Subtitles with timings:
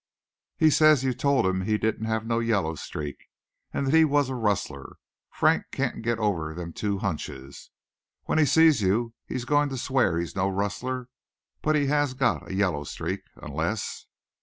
[0.57, 3.29] "He says you told him he didn't have no yellow streak
[3.71, 4.95] an' that he was a rustler.
[5.29, 7.69] Frank can't git over them two hunches.
[8.23, 11.09] When he sees you he's goin' to swear he's no rustler,
[11.61, 14.07] but he has got a yellow streak, unless..."